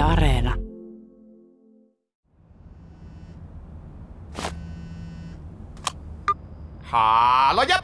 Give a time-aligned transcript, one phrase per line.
[0.00, 0.54] Yle Areena.
[6.82, 7.76] Haaloja!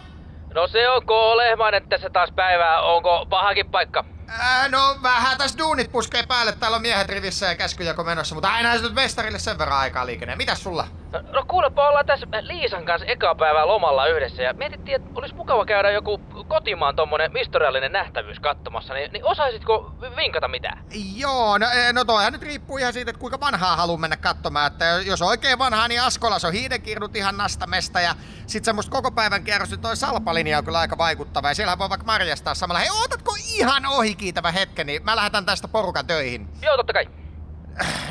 [0.55, 2.81] No se on Lehmanen tässä taas päivää.
[2.81, 4.05] Onko pahakin paikka?
[4.29, 6.53] Ää, no vähän tässä duunit puskee päälle.
[6.53, 10.07] Täällä on miehet rivissä ja käskyjako menossa, mutta aina se nyt mestarille sen verran aikaa
[10.07, 10.37] liikenne.
[10.37, 10.87] Mitäs sulla?
[11.13, 15.35] No, no kuulepa, ollaan tässä Liisan kanssa eka päivää lomalla yhdessä ja mietittiin, että olisi
[15.35, 20.85] mukava käydä joku kotimaan tommonen historiallinen nähtävyys katsomassa, niin, niin osaisitko vinkata mitään?
[21.17, 24.67] Joo, no, no toihan nyt riippuu ihan siitä, että kuinka vanhaa haluaa mennä katsomaan.
[24.67, 28.15] Että jos oikein vanhaa, niin Askolas on hiidenkirnut ihan nastamesta ja
[28.47, 31.89] sit semmoista koko päivän kierros, niin toi salpalinja on kyllä aika vaikuttava ja siellähän voi
[31.89, 32.79] vaikka marjastaa samalla.
[32.81, 36.49] Hei, ootatko ihan ohikiitävä hetken, niin mä lähetän tästä porukan töihin.
[36.63, 37.07] Joo, totta kai.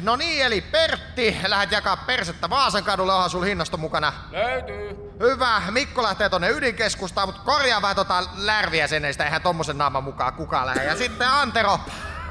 [0.01, 4.13] No niin, eli Pertti, lähdet jakaa persettä Vaasan kadulle, onhan sul hinnasto mukana.
[4.31, 5.11] Löytyy.
[5.19, 10.03] Hyvä, Mikko lähtee tonne ydinkeskustaan, mutta korjaa vähän tota lärviä sen, sitä eihän tommosen naaman
[10.03, 10.83] mukaan kukaan lähde.
[10.83, 11.79] Ja sitten Antero,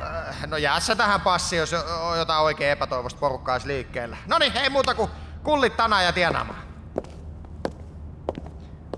[0.02, 4.16] äh, no jää sä tähän passi, jos on jotain oikein epätoivosta porukkaa liikkeellä.
[4.26, 5.10] No niin, ei muuta kuin
[5.42, 6.58] kullit tanaa ja tienaamaan.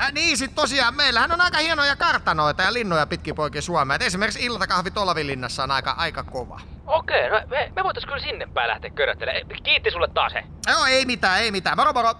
[0.02, 3.94] Äh, niin, sit tosiaan, meillähän on aika hienoja kartanoita ja linnoja pitkin poikin Suomea.
[3.94, 6.60] Et esimerkiksi iltakahvit Olavinlinnassa on aika, aika kova.
[6.86, 9.62] Okei, no me, me voitais kyllä sinne päin lähteä köröttelemään.
[9.62, 10.44] Kiitti sulle taas he.
[10.68, 11.76] Joo, ei mitään, ei mitään.
[11.76, 12.14] Moro moro!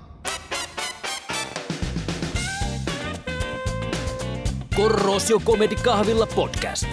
[4.77, 6.87] Korrosio Comedy Kahvilla podcast.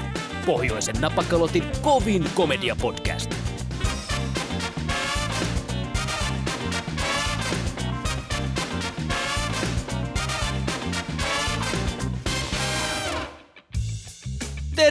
[0.46, 2.76] Pohjoisen napakalotin kovin komedia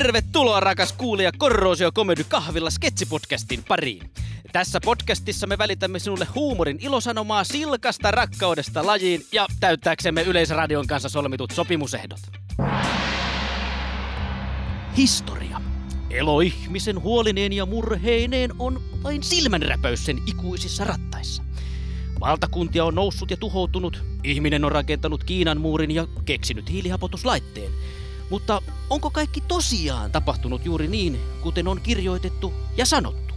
[0.03, 4.11] Tervetuloa rakas kuulija Korrosio Comedy Kahvilla sketsipodcastin pariin.
[4.53, 11.51] Tässä podcastissa me välitämme sinulle huumorin ilosanomaa silkasta rakkaudesta lajiin ja täyttääksemme Yleisradion kanssa solmitut
[11.51, 12.21] sopimusehdot.
[14.97, 15.61] Historia.
[16.11, 21.43] Eloihmisen huolineen ja murheineen on vain silmänräpäys sen ikuisissa rattaissa.
[22.21, 27.73] Valtakuntia on noussut ja tuhoutunut, ihminen on rakentanut Kiinan muurin ja keksinyt hiilihapotuslaitteen.
[28.33, 33.35] Mutta onko kaikki tosiaan tapahtunut juuri niin, kuten on kirjoitettu ja sanottu?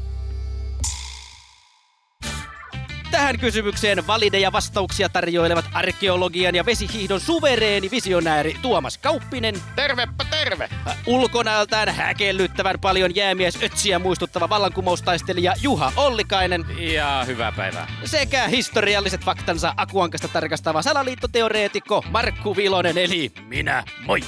[3.12, 10.70] Tähän kysymykseen valideja vastauksia tarjoilevat arkeologian ja vesihiihdon suvereeni visionääri Tuomas Kauppinen, Tervepä terve!
[10.88, 17.88] Äh, ulkonäöltään häkellyttävän paljon jäämies ötsiä muistuttava vallankumoustaistelija Juha Ollikainen Ja hyvää päivää.
[18.06, 24.22] sekä historialliset faktansa akuankasta tarkastava salaliittoteoreetikko Markku Vilonen eli minä, moi!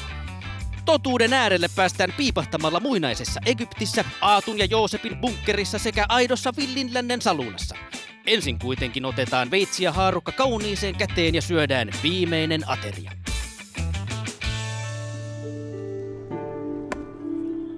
[0.88, 7.76] Totuuden äärelle päästään piipahtamalla muinaisessa Egyptissä, Aatun ja Joosepin bunkkerissa sekä aidossa Villinlännen salunassa.
[8.28, 13.12] Ensin kuitenkin otetaan veitsi ja haarukka kauniiseen käteen ja syödään viimeinen ateria.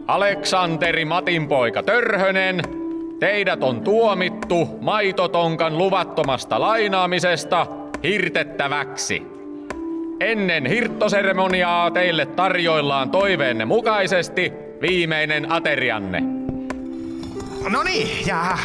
[0.07, 2.61] Aleksanteri Matin poika Törhönen,
[3.19, 7.67] teidät on tuomittu maitotonkan luvattomasta lainaamisesta
[8.03, 9.38] hirtettäväksi.
[10.19, 16.23] Ennen hirttoseremoniaa teille tarjoillaan toiveenne mukaisesti viimeinen aterianne.
[17.69, 18.57] No niin, ja...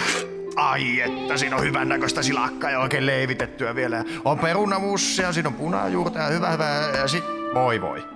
[0.56, 4.04] Ai että, siinä on hyvän näköistä silakkaa ja oikein leivitettyä vielä.
[4.24, 6.64] On perunamussia, siinä on punajuurta ja hyvä hyvä
[6.98, 7.24] ja sit...
[7.54, 8.08] Voi voi.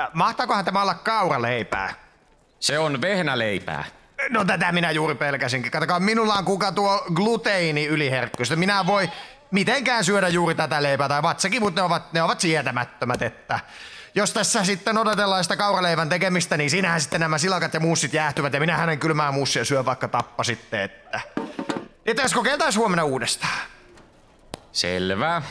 [0.00, 1.94] Äh, Mahtaakohan tämä olla kauraleipää?
[2.60, 3.84] Se on vehnäleipää.
[4.30, 5.70] No tätä minä juuri pelkäsinkin.
[5.70, 8.56] Katsokaa, minulla on kuka tuo gluteini yliherkkystä.
[8.56, 9.08] Minä voi
[9.52, 13.60] mitenkään syödä juuri tätä leipää tai vatsakivut, ne ovat, ne ovat sietämättömät, että...
[14.14, 18.52] Jos tässä sitten odotellaan sitä kauraleivän tekemistä, niin siinähän sitten nämä silakat ja muussit jäähtyvät
[18.52, 21.20] ja minä hänen kylmää muussia syö vaikka tappa sitten, että...
[22.06, 23.58] Että jos kokeiltaan huomenna uudestaan.
[24.72, 25.42] Selvä.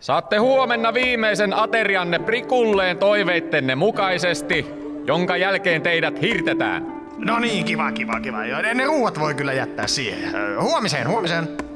[0.00, 4.66] Saatte huomenna viimeisen aterianne prikulleen toiveittenne mukaisesti,
[5.06, 6.86] jonka jälkeen teidät hirtetään.
[7.18, 8.38] No niin, kiva, kiva, kiva.
[8.74, 10.32] Ne ruuat voi kyllä jättää siihen.
[10.60, 11.69] Huomiseen, huomiseen.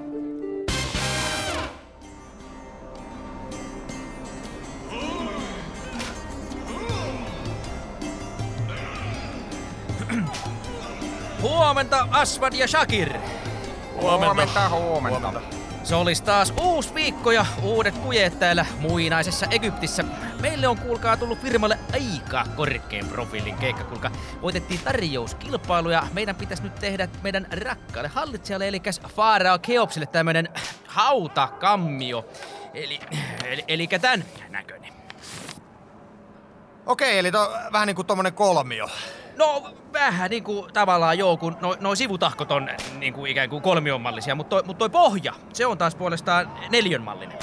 [11.44, 13.12] Huomenta Asvad ja Shakir!
[13.94, 15.40] Huomenta, huomenta.
[15.82, 20.04] Se olisi taas uusi viikko ja uudet pujeet täällä muinaisessa Egyptissä.
[20.40, 24.10] Meille on kuulkaa tullut firmalle aika korkean profiilin keikka, kuulkaa.
[24.42, 30.48] Voitettiin tarjouskilpailu ja meidän pitäisi nyt tehdä meidän rakkaalle hallitsijalle, eli Faarao Keopsille tämmönen
[30.86, 32.24] hautakammio.
[32.74, 33.00] Eli,
[33.44, 34.92] eli, eli tän näköinen.
[36.86, 38.88] Okei, eli to, vähän niin kuin tommonen kolmio.
[39.36, 44.50] No vähän niinku tavallaan joo, kun no, noi sivutahkot on niinku ikään kuin kolmionmallisia, mutta
[44.50, 47.38] toi, mut toi pohja, se on taas puolestaan neljönmallinen.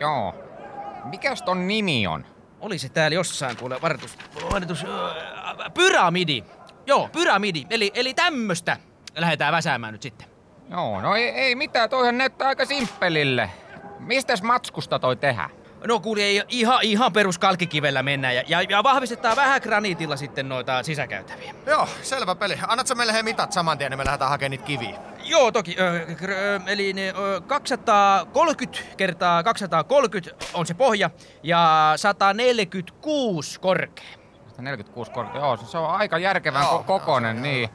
[0.00, 0.34] Joo.
[1.04, 2.24] Mikäs ton nimi on?
[2.60, 4.18] Oli se täällä jossain kuule varoitus,
[4.52, 6.44] varoitus, äh, pyramidi.
[6.86, 7.66] Joo, pyramidi.
[7.70, 8.76] Eli, eli tämmöstä
[9.16, 10.28] lähdetään väsäämään nyt sitten.
[10.70, 13.50] Joo, no ei, ei mitään, toihan näyttää aika simppelille.
[13.98, 15.50] Mistäs matskusta toi tehdä?
[15.84, 20.48] No kuuli, ei, ihan, ihan perus kalkikivellä mennään ja, ja, ja vahvistetaan vähän graniitilla sitten
[20.48, 21.54] noita sisäkäytäviä.
[21.66, 22.58] Joo, selvä peli.
[22.68, 24.98] Annatko meille he mitat saman tien, niin me lähdetään hakemaan niitä kiviä.
[25.24, 25.76] Joo, toki.
[25.80, 31.10] Ö, gr- ö, eli ne, ö, 230 kertaa 230 on se pohja
[31.42, 34.04] ja 146 korkea.
[34.58, 37.68] 46 korkea, joo, se on aika järkevän Joo, ko- kokonen, niin.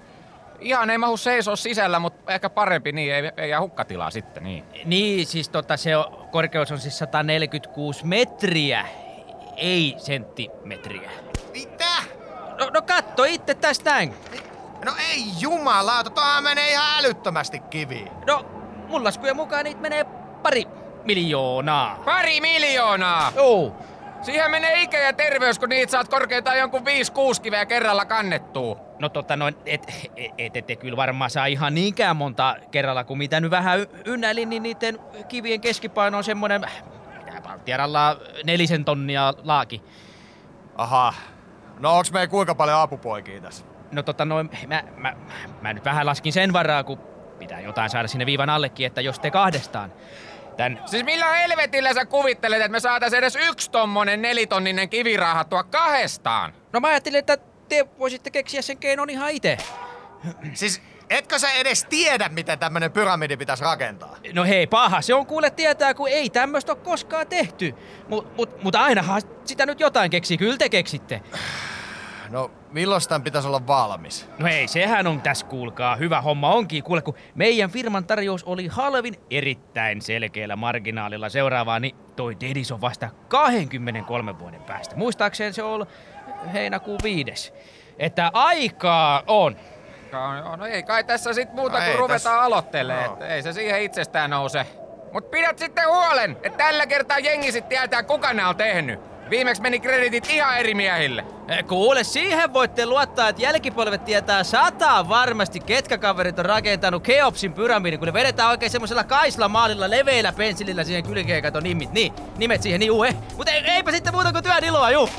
[0.61, 4.63] Ihan ei mahu seisoo sisällä, mutta ehkä parempi niin, ei, ei jää hukkatilaa sitten, niin.
[4.85, 8.85] Niin, siis tota, se on, korkeus on siis 146 metriä,
[9.57, 11.11] ei senttimetriä.
[11.53, 11.91] Mitä?
[12.59, 14.13] No, no katso itse tästä näin.
[14.85, 18.11] No ei jumalauta, tuohan menee ihan älyttömästi kiviin.
[18.27, 18.45] No,
[18.87, 20.03] mun laskujen mukaan niitä menee
[20.43, 20.65] pari
[21.03, 22.01] miljoonaa.
[22.05, 23.31] Pari miljoonaa!
[23.35, 23.75] Joo.
[24.21, 28.90] Siihen menee ikä ja terveys, kun niitä saat korkeintaan jonkun 5-6 kiveä kerralla kannettua.
[29.01, 33.17] No totta noin, et, et, et, ette kyllä varmaan saa ihan niinkään monta kerralla, kuin
[33.17, 36.61] mitä nyt vähän y- ynnäilin, niin niiden kivien keskipaino on semmonen,
[37.25, 39.81] mitä Baltiaralla nelisen tonnia laaki.
[40.75, 41.13] Aha.
[41.79, 43.65] No onks meillä kuinka paljon apupoikia tässä?
[43.91, 45.15] No tota noin, mä, mä,
[45.61, 46.97] mä nyt vähän laskin sen varaa, kun
[47.39, 49.93] pitää jotain saada sinne viivan allekin, että jos te kahdestaan.
[50.57, 55.63] Tän, Siis millä helvetillä sä kuvittelet, että me saatais edes yksi tommonen nelitonninen kivi raahattua
[55.63, 56.53] kahdestaan?
[56.73, 57.37] no mä ajattelin, että
[57.71, 59.57] te voisitte keksiä sen keinon ihan itse.
[60.53, 64.17] Siis etkö sä edes tiedä, miten tämmönen pyramidi pitäisi rakentaa?
[64.33, 67.75] No hei, paha se on kuule tietää, kun ei tämmöistä ole koskaan tehty.
[68.07, 71.21] Mut, mut, mutta ainahan sitä nyt jotain keksii, kyllä te keksitte.
[72.29, 74.29] No milloin tämän pitäisi olla valmis?
[74.39, 75.95] No ei, sehän on tässä kuulkaa.
[75.95, 76.83] Hyvä homma onkin.
[76.83, 82.81] Kuule, kun meidän firman tarjous oli halvin erittäin selkeällä marginaalilla seuraavaa, niin toi Dedis on
[82.81, 84.95] vasta 23 vuoden päästä.
[84.95, 85.87] Muistaakseni se on
[86.53, 87.53] heinäkuun viides.
[87.99, 89.55] Että aikaa on.
[90.11, 93.25] No, no ei kai tässä sit muuta No kuin ruvetaan tässä- aloittelemaan, No.
[93.25, 94.65] ei se siihen itsestään nouse.
[95.13, 98.99] Mut pidät sitten huolen, että tällä kertaa jengi sit tietää kuka ne on tehnyt.
[99.29, 101.25] Viimeksi meni kreditit ihan eri miehille.
[101.49, 107.53] Eh, Kuule, siihen voitte luottaa, että jälkipolvet tietää sataa varmasti, ketkä kaverit on rakentanut Keopsin
[107.53, 111.91] pyramidin, kun ne vedetään oikein semmoisella kaislamaalilla leveillä pensilillä siihen kylkeen, kato nimit.
[111.91, 113.15] Niin, nimet siihen, niin eh.
[113.37, 115.09] Mutta ei, eipä sitten muuta kuin työn iloa, juu.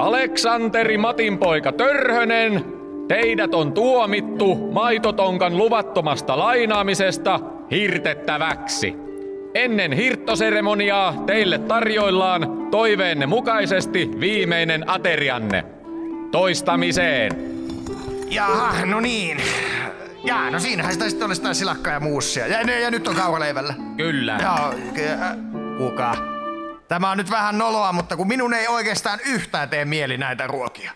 [0.00, 2.64] Aleksanteri Matin poika Törhönen,
[3.08, 8.94] teidät on tuomittu maitotonkan luvattomasta lainaamisesta hirtettäväksi.
[9.54, 15.64] Ennen hirttoseremoniaa teille tarjoillaan toiveenne mukaisesti viimeinen aterianne.
[16.30, 17.32] Toistamiseen.
[18.30, 19.38] Jaha, no niin.
[20.24, 22.46] Jaa, no siinähän sitä sitten olisi silakkaa ja muussia.
[22.46, 23.74] Ja, ja, ja nyt on kauraleivällä.
[23.96, 24.38] Kyllä.
[24.42, 24.74] Joo,
[25.22, 25.36] äh,
[25.78, 26.39] kuka?
[26.90, 30.92] Tämä on nyt vähän noloa, mutta kun minun ei oikeastaan yhtään tee mieli näitä ruokia.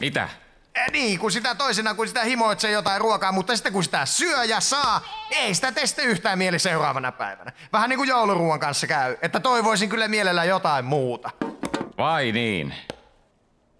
[0.00, 0.28] Mitä?
[0.74, 4.44] Eh, niin, kun sitä toisena, kun sitä himoitsee jotain ruokaa, mutta sitten kun sitä syö
[4.44, 7.52] ja saa, ei sitä tee sitten yhtään mieli seuraavana päivänä.
[7.72, 11.30] Vähän niin kuin jouluruuan kanssa käy, että toivoisin kyllä mielellä jotain muuta.
[11.98, 12.74] Vai niin?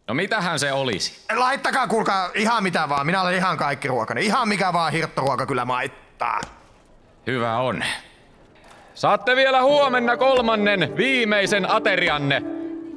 [0.09, 1.25] No mitähän se olisi?
[1.35, 4.25] Laittakaa kuulkaa ihan mitä vaan, minä olen ihan kaikki ruokainen.
[4.25, 6.41] Ihan mikä vaan hirttoruoka kyllä maittaa.
[7.27, 7.85] Hyvä on.
[8.97, 12.43] Saatte vielä huomenna kolmannen viimeisen aterianne,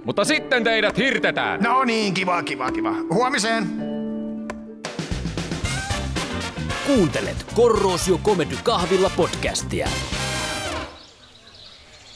[0.06, 1.62] mutta sitten teidät hirtetään.
[1.62, 2.91] No niin, kiva, kiva, kiva.
[3.13, 3.63] Huomiseen.
[6.86, 9.88] Kuuntelet Korrosio Comedy Kahvilla podcastia.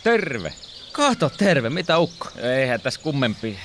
[0.03, 0.53] Terve.
[0.91, 2.27] Kato, terve, mitä ukko?
[2.37, 3.59] Eihän tässä kummempi.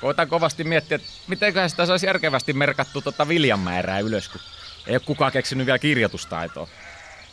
[0.00, 4.40] Koitan kovasti miettiä, että mitenköhän sitä saisi järkevästi merkattu tota Viljanmäärää ylös, kun
[4.86, 6.68] ei ole kukaan keksinyt vielä kirjoitustaitoa.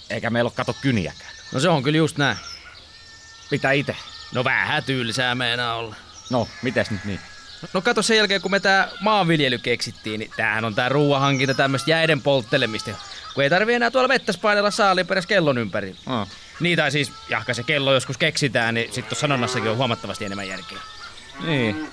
[0.09, 1.31] Eikä meillä ole kato kyniäkään.
[1.51, 2.37] No se on kyllä just näin.
[3.51, 3.95] Mitä itse?
[4.33, 5.95] No vähän tylsää meinaa olla.
[6.29, 7.19] No, mites nyt niin?
[7.73, 11.91] No kato sen jälkeen, kun me tää maanviljely keksittiin, niin tämähän on tää ruoahankinta tämmöistä
[11.91, 12.91] jäiden polttelemista.
[13.33, 15.95] Kun ei tarvi enää tuolla mettässä painella saaliin peräs kellon ympäri.
[16.05, 16.27] Oh.
[16.59, 20.47] Niin tai siis, jahka se kello joskus keksitään, niin sit tuossa sanonnassakin on huomattavasti enemmän
[20.47, 20.77] järkeä.
[21.43, 21.91] Niin.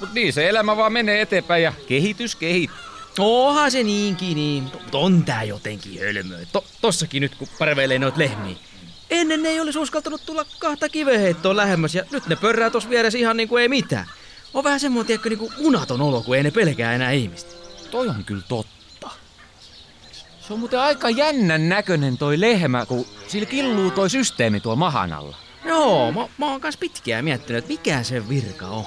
[0.00, 2.88] Mut niin se elämä vaan menee eteenpäin ja kehitys kehittyy.
[3.18, 6.38] Onhan se niinkin niin, on tää jotenkin hölmöä.
[6.52, 8.56] To, tossakin nyt, kun parveilee noit lehmiä.
[9.10, 13.18] Ennen ne ei olisi uskaltanut tulla kahta kiveheittoa lähemmäs ja nyt ne pörrää tossa vieressä
[13.18, 14.06] ihan niinku ei mitään.
[14.54, 17.54] On vähän semmoinen, tiedätkö, niinku unaton olo, kun ei ne pelkää enää ihmistä.
[17.90, 19.10] Toi on kyllä totta.
[20.40, 25.12] Se on muuten aika jännän näköinen toi lehmä, kun sillä killuu toi systeemi tuolla mahan
[25.12, 25.36] alla.
[25.64, 28.84] Joo, mä, mä oon kans pitkään miettinyt, että mikä se virka on.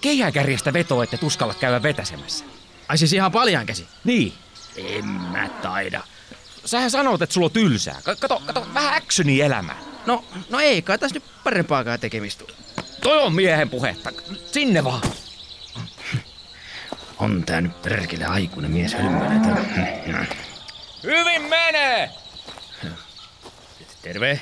[0.00, 2.44] Keihäkärjestä vetoa, että tuskalla käydä vetäsemässä.
[2.90, 3.88] Ai siis ihan paljan käsi?
[4.04, 4.34] Niin.
[4.76, 6.00] En mä taida.
[6.64, 7.96] Sähän sanot, että sulla on tylsää.
[8.04, 9.78] Ka- Kato, kato vähän actionia elämään.
[10.06, 12.44] No, no ei kai tässä nyt parempaakaan tekemistä.
[13.02, 14.10] Toi on miehen puhetta.
[14.52, 15.02] Sinne vaan.
[17.18, 19.30] On tää nyt perkele aikuinen mies hölmöllä.
[21.02, 22.10] Hyvin menee!
[24.02, 24.40] Terve.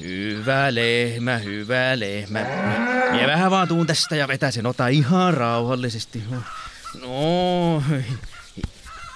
[0.00, 2.40] Hyvä lehmä, hyvä lehmä.
[3.10, 6.22] Mie vähän vaan tuun tästä ja vetäsen ota ihan rauhallisesti.
[6.30, 6.38] No,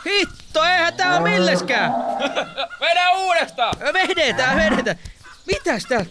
[0.07, 1.93] hitto, eihän tää oo milleskään.
[2.81, 3.75] Vedä uudestaan!
[3.93, 4.99] Vedetään, vedetään.
[5.47, 6.05] Mitäs tää?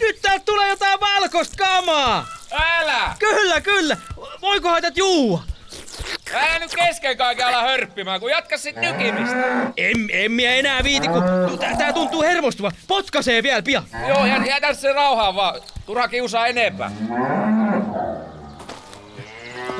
[0.00, 2.26] Nyt täältä tulee jotain valkoista kamaa.
[2.52, 3.16] Älä!
[3.18, 3.96] Kyllä, kyllä.
[4.40, 5.42] Voikohan tätä juua?
[6.34, 9.36] Älä nyt kesken kaiken ala hörppimään, kun jatka sit nykimistä.
[9.76, 11.22] En, en minä enää viiti, kun
[11.58, 12.72] tää, tää tuntuu hermostuva.
[12.88, 13.84] Potkasee vielä pian.
[14.08, 15.60] Joo, jät, jätä se rauhaan vaan.
[15.86, 16.90] Turha kiusaa enempää.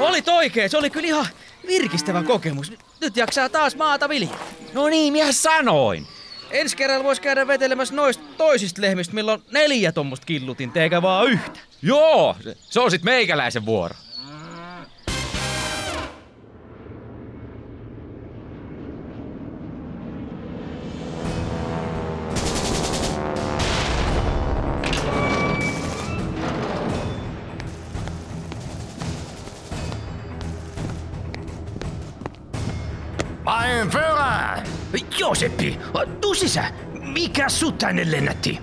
[0.01, 1.27] Olit oikein, se oli kyllä ihan
[1.67, 2.73] virkistävä kokemus.
[3.01, 4.47] Nyt jaksaa taas maata viljaa.
[4.73, 6.07] No niin, minä sanoin.
[6.51, 11.61] Ensi kerralla vois käydä vetelemässä noista toisista lehmistä, milloin neljä tommosta killutin, eikä vaan yhtä.
[11.83, 13.95] Joo, se, se on sit meikäläisen vuoro.
[35.41, 35.79] Joseppi,
[36.21, 36.73] tuu sisään.
[37.01, 38.61] Mikä sut tänne lennätti?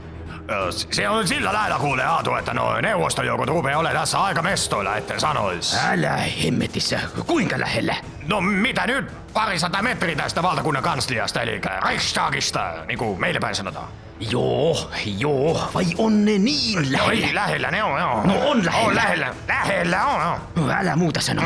[0.91, 5.19] Se on sillä lailla kuule Aatu, että noin neuvostojoukot rupeaa olemaan tässä aika mestoilla, etten
[5.19, 5.77] sanois.
[5.89, 6.99] Älä hemmetissä.
[7.27, 7.95] Kuinka lähellä?
[8.27, 9.33] No mitä nyt?
[9.33, 13.87] Parisata metriä tästä valtakunnan kansliasta, eli Reichstagista, niin kuin meille päin sanotaan.
[14.19, 15.69] Joo, joo.
[15.73, 17.27] Vai on ne niin lähellä?
[17.27, 18.23] ei, lähellä ne on, joo.
[18.23, 18.87] No on lähellä.
[18.87, 19.35] On lähellä.
[19.47, 20.69] Lähellä on, joo.
[20.71, 21.41] Älä muuta sano.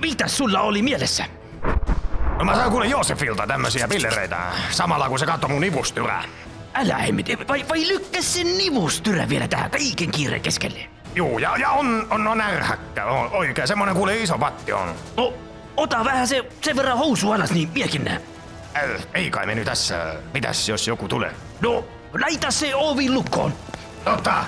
[0.00, 1.24] Mitä sulla oli mielessä?
[2.38, 4.36] No mä saan kuule Joosefilta tämmösiä pillereitä,
[4.70, 6.24] samalla kun se katsoi mun nivustyrää.
[6.74, 7.38] Älä hemmeti.
[7.48, 10.78] Vai, vai lykkäs sen nivustyrä vielä tähän kaiken kiireen keskelle?
[11.14, 14.94] Juu, ja, ja on, on, on närhäkkä, on, oikein semmonen kuule iso patti on.
[15.16, 15.34] No,
[15.76, 18.22] ota vähän se, sen verran housu alas, niin miekin näen.
[18.76, 20.14] Äh, ei kai meny tässä.
[20.34, 21.32] Mitäs jos joku tulee?
[21.60, 21.84] No,
[22.20, 23.52] laita se ovi lukkoon.
[24.04, 24.44] Totta.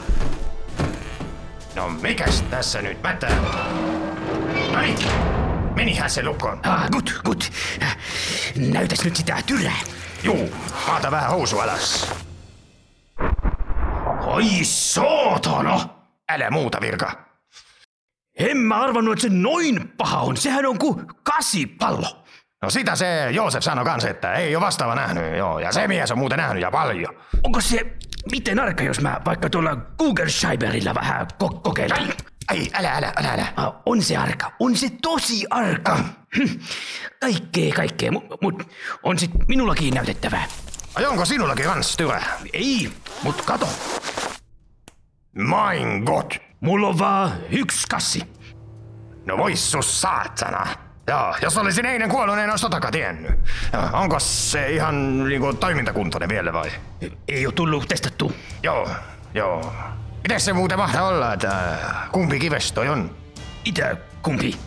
[1.74, 3.36] No mikäs tässä nyt mätää?
[4.72, 4.98] Noniin,
[5.80, 6.60] menihän se lukkoon.
[6.66, 7.40] Ah, good, good.
[8.56, 9.80] Näytäs nyt sitä tyrää.
[10.22, 10.50] Juu,
[10.86, 12.14] maata vähän housu alas.
[14.26, 15.88] Oi saatana!
[16.28, 17.12] Älä muuta virka.
[18.38, 20.36] En mä arvannut, että se noin paha on.
[20.36, 22.24] Sehän on kuin kasipallo.
[22.62, 25.58] No sitä se Joosef sanoi kans, että ei ole vastaava nähnyt, joo.
[25.58, 27.14] Ja se mies on muuten nähnyt ja paljon.
[27.44, 27.96] Onko se
[28.30, 32.14] miten arka, jos mä vaikka tuolla Google Scheiberillä vähän ko- kokeilen?
[32.50, 33.46] Ei, älä, älä, älä, älä.
[33.56, 34.52] Ah, on se arka.
[34.60, 35.96] On se tosi arka.
[36.36, 36.58] Hm.
[37.20, 38.12] Kaikkea, kaikkea.
[38.12, 38.68] Mut, mut
[39.02, 40.44] on sit minullakin näytettävää.
[40.94, 42.22] Ai onko sinullakin kans tyrä?
[42.52, 42.92] Ei,
[43.22, 43.68] mut kato.
[45.32, 46.34] Mein Gott.
[46.60, 48.22] Mulla on vaan yksi kassi.
[49.26, 50.66] No vois sus saatana.
[51.06, 53.30] Joo, jos olisin eilen kuollut, en olisi totakaan tiennyt.
[53.72, 56.70] Joo, onko se ihan niinku toimintakuntoinen vielä vai?
[57.28, 58.32] Ei oo tullut testattu.
[58.62, 58.88] Joo,
[59.34, 59.72] joo.
[60.22, 61.76] Miten se muuten mahtaa olla, että
[62.12, 63.10] kumpi kives toi on?
[63.64, 64.58] Itä kumpi?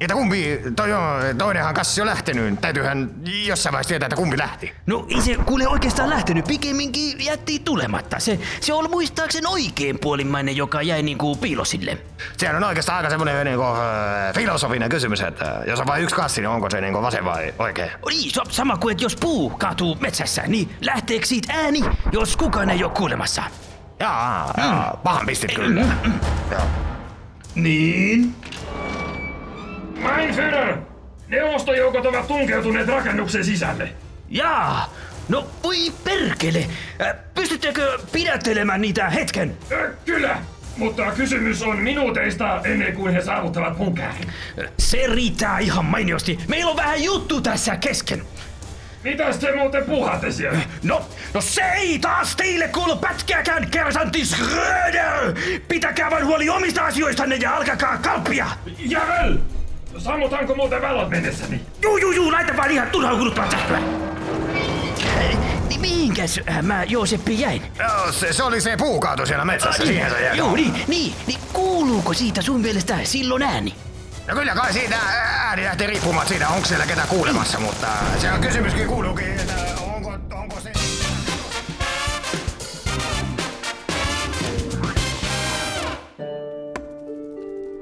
[0.00, 1.02] Että kumpi toi on,
[1.38, 2.60] toinenhan kassi on lähtenyt.
[2.60, 3.10] Täytyyhän
[3.46, 4.72] jossain vaiheessa tietää, että kumpi lähti.
[4.86, 8.18] No ei se kuule oikeastaan lähtenyt, pikemminkin jätti tulematta.
[8.18, 11.98] Se, se on muistaakseni oikein puolimmainen, joka jäi niinku piilosille.
[12.36, 16.40] Sehän on oikeastaan aika semmonen niinku, äh, filosofinen kysymys, että jos on vain yksi kassi,
[16.40, 17.90] niin onko se niinku vasen vai oikein?
[18.08, 21.80] Niin, so, sama kuin että jos puu kaatuu metsässä, niin lähteekö siitä ääni,
[22.12, 23.42] jos kukaan ei ole kuulemassa?
[24.02, 25.80] Jaa, jaa, pahan pistit kyllä.
[26.50, 26.60] Joo.
[27.54, 28.34] Niin?
[29.96, 30.76] Mein Führer!
[31.28, 33.92] Neuvostojoukot ovat tunkeutuneet rakennuksen sisälle.
[34.28, 34.90] Jaa,
[35.28, 36.66] no voi perkele.
[37.00, 39.56] Äh, Pystyttekö pidättelemään niitä hetken?
[39.72, 40.36] Ö, kyllä,
[40.76, 44.32] mutta kysymys on minuuteista ennen kuin he saavuttavat Punkärin.
[44.78, 46.38] Se riittää ihan mainiosti.
[46.48, 48.22] Meillä on vähän juttu tässä kesken.
[49.04, 50.58] Mitäs te muuten puhatte siellä?
[50.82, 51.02] No,
[51.34, 55.34] no se ei taas teille kuulu pätkääkään, kersantti Schröder!
[55.68, 58.46] Pitäkää vain huoli omista asioistanne ja alkakaa kalppia!
[58.78, 59.38] Javel!
[59.98, 61.60] Sammutaanko muuten valot mennessäni?
[61.82, 63.78] Juu, juu, juu, laita vaan ihan turhaan kuluttaa sähköä.
[65.68, 67.62] Niin mihinkäs äh, mä Jooseppi jäin?
[67.78, 70.36] Joo, se, se oli se puukaato siellä metsässä, siihen se jäi.
[70.36, 73.74] Joo, niin, niin, niin kuuluuko siitä sun mielestä silloin ääni?
[74.28, 77.86] No kyllä kai siitä ääni lähtee riippumaan siitä, onko siellä ketä kuulemassa, mutta
[78.18, 79.54] se on kysymyskin kuuluukin, että
[79.94, 80.72] onko, onko se...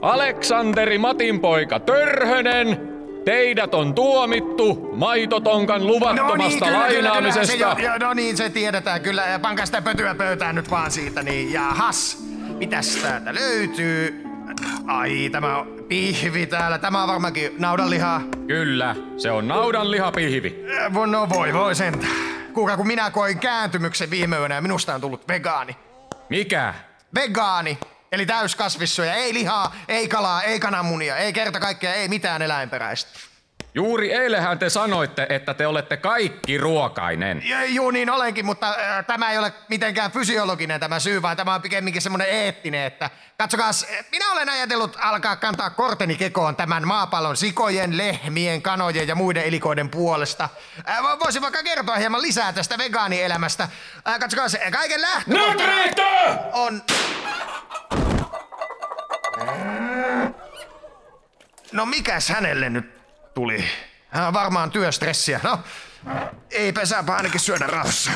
[0.02, 2.80] Aleksanteri Matin poika Törhönen,
[3.24, 7.52] teidät on tuomittu maitotonkan luvattomasta kyllä, lainaamisesta.
[7.52, 9.26] Kyllä, kyllä, se, jo, jo, no niin, se tiedetään kyllä.
[9.26, 12.18] Ja pankaa sitä pötyä pöytään nyt vaan siitä, niin jahas.
[12.58, 14.24] Mitäs täältä löytyy?
[14.86, 16.78] Ai, tämä on pihvi täällä.
[16.78, 18.22] Tämä on varmaankin naudanlihaa.
[18.46, 20.64] Kyllä, se on naudan lihapihvi.
[20.86, 22.06] Äh, No voi voi sentä.
[22.54, 25.76] Kuulkaa, kun minä koin kääntymyksen viime yönä ja minusta on tullut vegaani.
[26.28, 26.74] Mikä?
[27.14, 27.78] Vegaani!
[28.12, 33.29] Eli täyskasvissoja, ei lihaa, ei kalaa, ei kananmunia, ei kerta kaikkea, ei mitään eläinperäistä.
[33.74, 37.42] Juuri eilähän te sanoitte, että te olette kaikki ruokainen.
[37.68, 41.62] Juu, niin olenkin, mutta äh, tämä ei ole mitenkään fysiologinen tämä syy, vaan tämä on
[41.62, 47.36] pikemminkin semmoinen eettinen, että katsokaas, äh, minä olen ajatellut alkaa kantaa korteni kekoon tämän maapallon
[47.36, 50.48] sikojen, lehmien, kanojen ja muiden elikoiden puolesta.
[50.88, 53.68] Äh, vo- voisin vaikka kertoa hieman lisää tästä vegaanielämästä.
[54.08, 56.02] Äh, katsokaas, äh, kaiken lähtökohta
[56.52, 56.82] on...
[61.72, 62.99] No mikäs hänelle nyt
[63.34, 63.64] tuli?
[64.08, 65.40] Hän on varmaan työstressiä.
[65.42, 65.58] No,
[66.50, 68.10] ei pesäpä ainakin syödä rauhassa.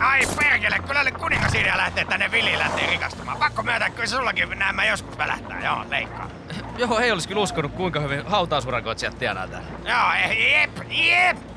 [0.00, 3.38] Ai perkele, kyllä nyt kuningas idea lähtee tänne Vili lähtee rikastumaan.
[3.38, 5.60] Pakko myöntää, kyllä se sullakin nämä joskus välähtää.
[5.64, 6.30] Joo, leikkaa.
[6.78, 9.68] Joo, ei olisi kyllä uskonut, kuinka hyvin hautausurakoitsijat tienaa täällä.
[9.84, 11.51] Joo, jep, jep.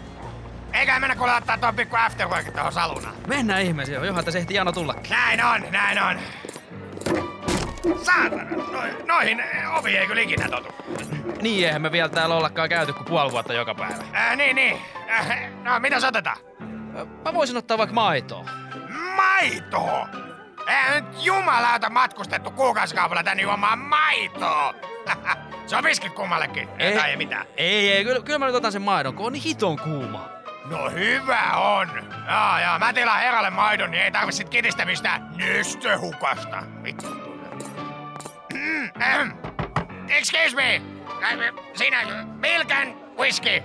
[0.76, 3.16] Eikä mennä kuule ottaa tuon pikku afterworkin tuohon salunaan.
[3.28, 5.10] Mennään ihmeisiä, johan tässä ehti Jano tullakin.
[5.10, 6.20] Näin on, näin on.
[8.04, 10.70] Saatana, no, noihin eh, ovi ei kyllä ikinä totu.
[11.42, 14.04] Niin, eihän me vielä täällä ollakaan käyty kuin puoli vuotta joka päivä.
[14.16, 14.78] Äh, niin, niin.
[15.10, 16.38] Äh, no, mitä otetaan?
[17.26, 18.50] Mä voisin ottaa vaikka maitoa.
[19.16, 20.08] Maitoa!
[20.68, 24.74] Eihän nyt jumalauta matkustettu kuukausikaupalla tänne juomaan maitoa!
[25.68, 26.70] Se on viski kummallekin.
[26.80, 27.46] Ei, tai ei mitään.
[27.58, 30.35] Ei, ei, kyllä, kyllä mä nyt otan sen maidon, kun on niin hiton kuuma.
[30.66, 31.90] No hyvä on.
[32.28, 36.64] Jaa, jaa, mä tilaan heralle maidon, niin ei tarvi sit kitistä mistään nystehukasta.
[36.84, 37.08] Vittu.
[38.54, 39.30] Mm, ähm.
[40.10, 40.82] Excuse me.
[41.24, 41.38] Äh,
[41.74, 41.98] Siinä,
[42.36, 43.64] milk and whisky.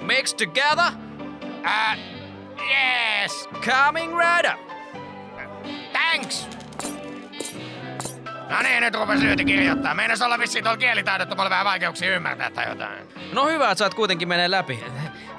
[0.00, 0.92] Mix together,
[1.64, 1.96] Uh,
[2.70, 4.60] yes, coming right up.
[5.92, 6.48] thanks.
[8.50, 9.94] No niin, nyt rupes lyyti kirjoittaa.
[9.94, 13.08] Meinas olla vissiin tuolla kielitaidottomalla vähän vaikeuksia ymmärtää tai jotain.
[13.32, 14.84] No hyvä, että saat kuitenkin menee läpi.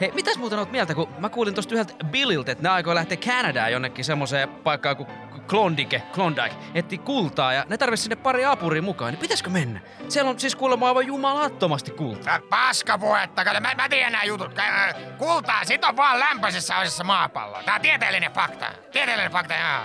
[0.04, 3.18] Hei, mitäs muuten oot mieltä, kun mä kuulin tosta yhdeltä Billiltä, että ne aikoo lähteä
[3.18, 5.08] Kanadaan jonnekin semmoiseen paikkaan kuin
[5.48, 9.80] Klondike, Klondike, etti kultaa ja ne tarvitsisi sinne pari apuria mukaan, niin pitäisikö mennä?
[10.10, 12.34] Siellä on siis kuulemma aivan jumalattomasti kultaa.
[12.34, 14.60] Äh, Paskapuhetta, kato, mä, mä tiedän nämä jutut.
[14.60, 17.64] Äh, Kultaa, sit on vaan lämpöisessä osassa maapalloa.
[17.64, 18.66] Tää on tieteellinen fakta.
[18.92, 19.84] Tieteellinen fakta, jaa.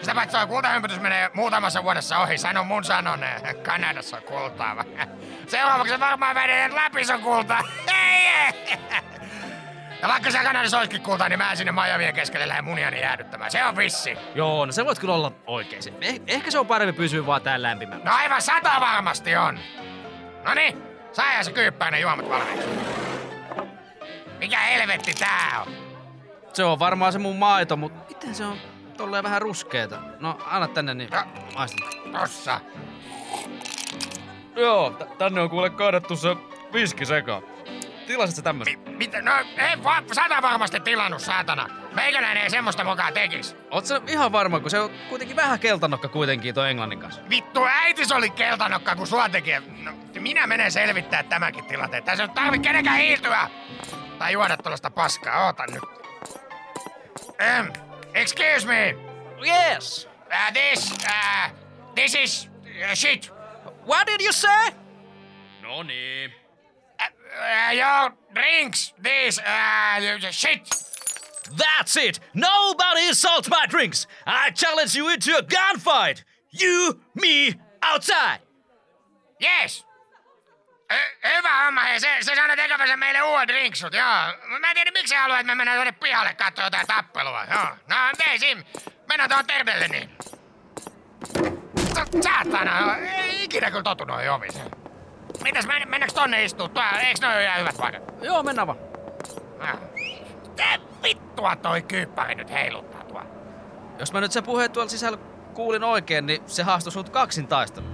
[0.00, 2.38] Sitä paitsi toi kultahympätys menee muutamassa vuodessa ohi.
[2.38, 4.84] Sano mun sanon, äh, Kanadassa on kultaa.
[5.46, 7.60] Seuraavaksi varmaan vedetään läpi se kultaa.
[7.88, 9.19] Ei, ei.
[10.02, 13.50] Ja vaikka siellä Kanadassa olisikin kultaa, niin mä sinne Miamien keskelle lähden muniani jäädyttämään.
[13.50, 14.16] Se on vissi.
[14.34, 15.82] Joo, no se voit kyllä olla oikein.
[15.82, 18.04] Eh- ehkä se on parempi pysyä vaan täällä lämpimällä.
[18.04, 19.58] No aivan sata varmasti on.
[20.44, 20.82] No niin,
[21.12, 22.68] saa se kyyppäinen juomat valmiiksi.
[24.38, 25.72] Mikä helvetti tää on?
[26.52, 28.56] Se on varmaan se mun maito, mutta miten se on
[28.96, 29.98] tolleen vähän ruskeeta?
[30.20, 31.22] No, anna tänne niin No.
[31.54, 31.92] maistetaan.
[32.20, 32.60] Tossa.
[34.56, 36.36] Joo, t- tänne on kuule kaadattu se
[36.72, 37.42] viski sekaan.
[38.06, 38.78] Tilasit sä tämmösen?
[38.78, 39.22] Mi- mitä?
[39.22, 41.66] No ei va- sata varmasti tilannut, saatana.
[41.92, 43.56] Meikäläinen ei semmoista mukaan tekis.
[43.70, 47.20] Oot sä ihan varma, kun se on kuitenkin vähän keltanokka kuitenkin toi englannin kanssa.
[47.30, 49.50] Vittu, äitis oli keltanokka, kun sua teki.
[49.82, 52.02] No, minä menen selvittää tämänkin tilanteen.
[52.04, 53.48] Tässä nyt tarvi kenenkään hiiltyä.
[54.18, 55.46] Tai juoda tuollaista paskaa.
[55.46, 55.82] Oota nyt.
[57.40, 57.72] Um,
[58.14, 58.96] excuse me.
[59.46, 60.08] Yes!
[60.26, 61.50] Uh, this, uh,
[61.94, 63.32] this is uh, shit.
[63.88, 64.70] What did you say?
[65.62, 66.39] No niin.
[67.30, 70.68] Uh, uh, your drinks, this, uh, shit.
[71.56, 72.20] That's it!
[72.34, 74.06] Nobody insults my drinks!
[74.26, 76.24] I challenge you into a gunfight!
[76.52, 78.40] You, me, outside!
[79.42, 79.86] Yes.
[80.92, 82.00] Hy- hyvä homma, hei.
[82.00, 84.58] Se, se sanoi tekevänsä meille uudet drinksut, joo.
[84.60, 87.76] Mä en tiedä, miksi sä haluat, että me mennään tuonne pihalle katsoa jotain tappelua, joo.
[87.88, 88.64] No, vei sim.
[89.08, 90.10] Mennään tuohon terveelle, niin.
[91.94, 94.79] Sa- Saatana, ei ikinä kyllä totu noihin oviin.
[95.42, 96.68] Mitäs, men, mennäänkö tonne istuu?
[96.68, 98.02] Tuo, eiks noi ole ihan hyvät paikat?
[98.22, 98.78] Joo, mennään vaan.
[99.60, 99.76] Ah.
[100.56, 103.22] Tää vittua toi kyyppäri nyt heiluttaa tuo.
[103.98, 105.18] Jos mä nyt sen puheen tuolla sisällä
[105.54, 107.86] kuulin oikein, niin se haastoi sut kaksin taistelu.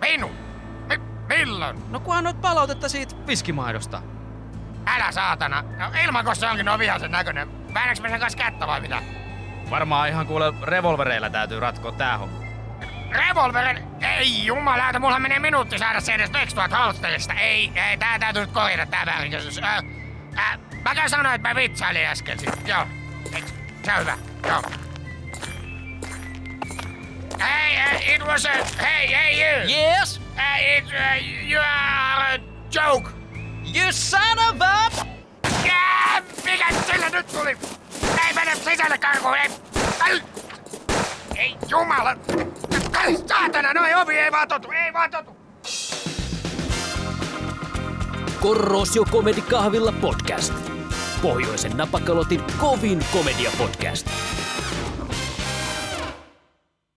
[0.00, 0.30] Minu?
[0.88, 1.00] Mi-
[1.36, 1.90] milloin?
[1.90, 4.02] No kunhan noit palautetta siitä viskimaidosta.
[4.86, 5.62] Älä saatana.
[5.62, 7.74] No, ilman, se onkin no vihaisen näköinen.
[7.74, 9.02] Väännäks mä sen kanssa kättä vai mitä?
[9.70, 12.41] Varmaan ihan kuule revolvereilla täytyy ratkoa tää homma.
[13.12, 13.78] Revolverin?
[14.00, 17.34] Ei jumalauta, mulla menee minuutti saada se edes Nextuat halsteista.
[17.34, 19.58] Ei, ei, tää täytyy nyt korjata tää väärinkäsitys.
[19.58, 19.78] Äh,
[20.38, 22.68] äh, mäkä sanoin, että mä vitsailin äsken sit.
[22.68, 22.86] Joo.
[23.36, 24.18] Eks, se on hyvä.
[24.48, 24.62] Joo.
[27.40, 28.50] Hey, uh, it was a...
[28.82, 29.68] Hey, hey, you!
[29.68, 30.18] Yes?
[30.18, 32.38] Uh, it, uh, you are a
[32.70, 33.10] joke.
[33.74, 34.90] You son of a...
[35.64, 37.58] Yeah, mikä sillä nyt tuli?
[38.26, 39.50] Ei mene sisälle karkuun, ei...
[41.36, 42.16] Ei, jumala!
[43.02, 45.36] Ai, saatana, noin ovi ei vaan totu, ei vaan totu!
[48.40, 50.52] Korrosio Komedi Kahvilla podcast.
[51.22, 54.06] Pohjoisen napakalotin kovin komedia podcast.